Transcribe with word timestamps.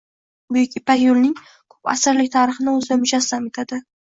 Buyuk 0.55 0.77
Ipak 0.79 0.99
yoʻlining 1.01 1.35
koʻp 1.75 1.91
asrlik 1.95 2.33
tarixini 2.39 2.75
oʻzida 2.79 3.01
mujassam 3.05 3.51
etadi. 3.53 3.81